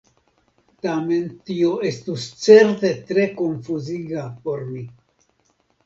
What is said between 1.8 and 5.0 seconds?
estus certe tre konfuziga por mi!